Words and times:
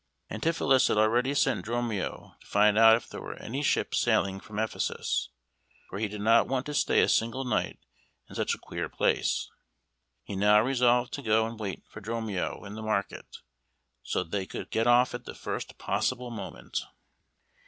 Antipholus 0.31 0.87
had 0.87 0.97
already 0.97 1.35
sent 1.35 1.63
Dromio 1.63 2.35
to 2.39 2.47
find 2.47 2.75
out 2.75 2.95
if 2.95 3.07
there 3.07 3.21
were 3.21 3.35
any 3.35 3.61
ship 3.61 3.93
sailing 3.93 4.39
from 4.39 4.57
Ephesus, 4.57 5.29
for 5.91 5.99
he 5.99 6.07
did 6.07 6.21
not 6.21 6.47
want 6.47 6.65
to 6.65 6.73
stay 6.73 7.01
a 7.01 7.07
single 7.07 7.45
night 7.45 7.77
in 8.27 8.33
such 8.33 8.55
a 8.55 8.57
queer 8.57 8.89
place. 8.89 9.47
He 10.23 10.35
now 10.35 10.59
resolved 10.63 11.13
to 11.13 11.21
go 11.21 11.45
and 11.45 11.59
wait 11.59 11.83
for 11.87 12.01
Dromio 12.01 12.65
in 12.65 12.73
the 12.73 12.81
market, 12.81 13.41
so 14.01 14.23
that 14.23 14.31
they 14.31 14.47
could 14.47 14.71
get 14.71 14.87
off 14.87 15.13
at 15.13 15.25
the 15.25 15.35
first 15.35 15.77
possible 15.77 16.31
moment. 16.31 16.79